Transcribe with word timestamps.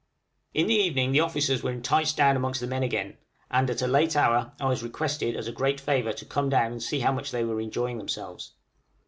In 0.55 0.65
the 0.65 0.73
evening 0.73 1.11
the 1.11 1.19
officers 1.19 1.61
were 1.61 1.71
enticed 1.71 2.17
down 2.17 2.35
amongst 2.35 2.59
the 2.59 2.65
men 2.65 2.81
again, 2.81 3.19
and 3.51 3.69
at 3.69 3.83
a 3.83 3.87
late 3.87 4.15
hour 4.15 4.53
I 4.59 4.65
was 4.65 4.81
requested, 4.81 5.35
as 5.35 5.47
a 5.47 5.51
great 5.51 5.79
favor, 5.79 6.11
to 6.11 6.25
come 6.25 6.49
down 6.49 6.71
and 6.71 6.81
see 6.81 7.01
how 7.01 7.11
much 7.11 7.29
they 7.29 7.43
were 7.43 7.61
enjoying 7.61 7.99
themselves. 7.99 8.53